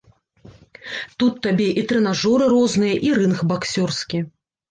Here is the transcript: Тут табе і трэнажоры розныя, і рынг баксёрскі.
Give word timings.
Тут 1.23 1.33
табе 1.45 1.67
і 1.81 1.83
трэнажоры 1.91 2.47
розныя, 2.55 2.95
і 3.09 3.13
рынг 3.19 3.37
баксёрскі. 3.53 4.17